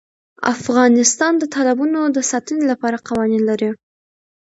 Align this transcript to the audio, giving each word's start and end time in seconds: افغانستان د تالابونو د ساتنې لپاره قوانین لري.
افغانستان 0.55 1.33
د 1.37 1.43
تالابونو 1.53 1.99
د 2.15 2.17
ساتنې 2.31 2.63
لپاره 2.71 3.03
قوانین 3.07 3.43
لري. 3.49 3.69